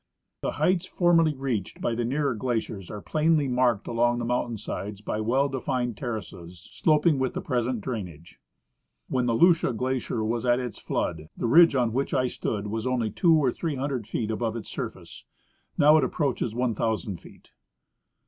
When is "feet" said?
14.07-14.31, 17.17-17.51